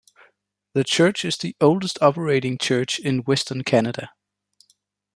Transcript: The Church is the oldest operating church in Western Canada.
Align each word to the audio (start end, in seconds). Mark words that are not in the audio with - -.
The 0.73 0.83
Church 0.83 1.23
is 1.23 1.37
the 1.37 1.55
oldest 1.61 2.01
operating 2.01 2.57
church 2.57 2.97
in 2.97 3.19
Western 3.19 3.63
Canada. 3.63 4.09